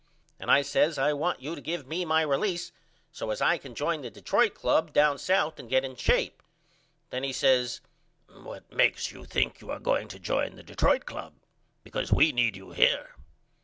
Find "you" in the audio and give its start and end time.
1.43-1.53, 9.11-9.25, 9.61-9.69, 12.57-12.71